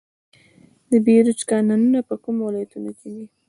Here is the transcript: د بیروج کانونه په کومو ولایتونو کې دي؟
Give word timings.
د 0.89 0.91
بیروج 1.05 1.39
کانونه 1.51 1.99
په 2.09 2.15
کومو 2.23 2.41
ولایتونو 2.47 2.91
کې 2.99 3.07
دي؟ 3.15 3.25